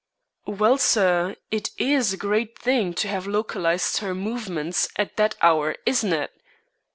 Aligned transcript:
"Well, 0.47 0.79
sir, 0.79 1.35
it 1.51 1.69
is 1.77 2.11
a 2.11 2.17
great 2.17 2.57
thing 2.57 2.95
to 2.95 3.07
have 3.07 3.27
localized 3.27 3.97
her 3.97 4.15
movements 4.15 4.89
at 4.95 5.15
that 5.17 5.35
hour, 5.43 5.75
isn't 5.85 6.11
it?" 6.11 6.31